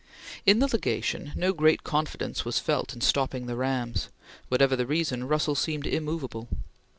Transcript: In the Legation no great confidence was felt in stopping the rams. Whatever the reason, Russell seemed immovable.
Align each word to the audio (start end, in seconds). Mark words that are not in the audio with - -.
In 0.47 0.57
the 0.57 0.67
Legation 0.67 1.31
no 1.35 1.53
great 1.53 1.83
confidence 1.83 2.43
was 2.43 2.57
felt 2.57 2.95
in 2.95 3.01
stopping 3.01 3.45
the 3.45 3.55
rams. 3.55 4.09
Whatever 4.49 4.75
the 4.75 4.87
reason, 4.87 5.27
Russell 5.27 5.53
seemed 5.53 5.85
immovable. 5.85 6.47